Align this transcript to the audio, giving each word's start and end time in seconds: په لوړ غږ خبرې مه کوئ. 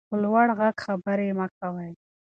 په 0.09 0.15
لوړ 0.23 0.47
غږ 0.59 0.75
خبرې 0.85 1.29
مه 1.37 1.47
کوئ. 1.57 1.91